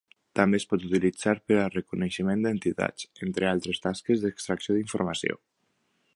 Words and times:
També 0.37 0.59
es 0.59 0.63
pot 0.69 0.85
utilitzar 0.87 1.33
per 1.51 1.57
a 1.63 1.67
reconeixement 1.75 2.47
d'entitats, 2.47 3.07
entre 3.29 3.51
altres 3.53 3.85
tasques 3.85 4.25
d'extracció 4.27 4.79
d'informació. 4.81 5.41